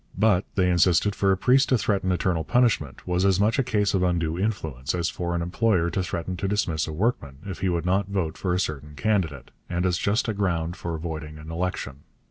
[0.17, 3.93] But, they insisted, for a priest to threaten eternal punishment was as much a case
[3.93, 7.69] of undue influence as for an employer to threaten to dismiss a workman if he
[7.69, 11.51] would not vote for a certain candidate, and as just a ground for voiding an
[11.51, 11.97] election.